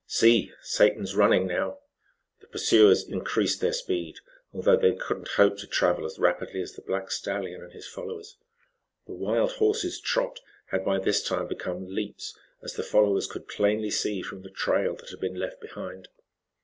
"See, 0.07 0.51
Satan's 0.63 1.15
running 1.15 1.45
now." 1.45 1.77
The 2.39 2.47
pursuers 2.47 3.07
increased 3.07 3.61
their 3.61 3.71
speed, 3.71 4.15
although 4.51 4.75
they 4.75 4.95
could 4.95 5.19
not 5.19 5.27
hope 5.27 5.59
to 5.59 5.67
travel 5.67 6.05
as 6.07 6.17
rapidly 6.17 6.59
as 6.59 6.71
the 6.73 6.81
black 6.81 7.11
stallion 7.11 7.61
and 7.61 7.71
his 7.71 7.85
followers. 7.87 8.35
The 9.05 9.13
wild 9.13 9.51
horses' 9.51 9.99
trot 10.01 10.39
had 10.71 10.83
by 10.83 10.97
this 10.97 11.21
time 11.21 11.45
become 11.47 11.85
leaps, 11.85 12.35
as 12.63 12.73
the 12.73 12.81
followers 12.81 13.27
could 13.27 13.47
plainly 13.47 13.91
see 13.91 14.23
from 14.23 14.41
the 14.41 14.49
trail 14.49 14.95
that 14.95 15.11
had 15.11 15.19
been 15.19 15.35
left 15.35 15.61
behind. 15.61 16.07